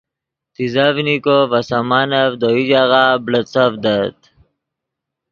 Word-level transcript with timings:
تیزڤنیکو 0.53 1.37
ڤے 1.51 1.59
سامانف 1.69 2.31
دے 2.41 2.49
یو 2.55 2.61
ژاغہ 2.69 3.03
بڑیڅڤدت 3.23 4.17